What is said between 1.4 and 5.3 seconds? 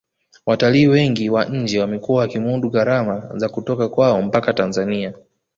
nje wamekuwa wakimudu gharama za kutoka kwao mpaka tanzania